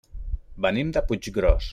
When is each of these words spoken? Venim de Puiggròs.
Venim 0.65 0.93
de 0.95 1.03
Puiggròs. 1.11 1.69